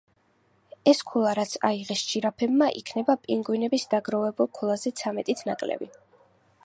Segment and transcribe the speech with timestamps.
[0.91, 5.91] ეს ქულა რაც აიღეს ჟირაფებმა იქნება პინგვინების დაგროვებულ ქულაზე ცამეტით ნაკლები.